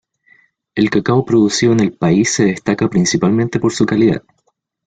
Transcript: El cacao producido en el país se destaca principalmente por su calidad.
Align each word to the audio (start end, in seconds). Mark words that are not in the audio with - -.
El 0.73 0.89
cacao 0.89 1.25
producido 1.25 1.73
en 1.73 1.79
el 1.81 1.93
país 1.95 2.33
se 2.33 2.45
destaca 2.45 2.89
principalmente 2.89 3.59
por 3.59 3.71
su 3.71 3.85
calidad. 3.85 4.23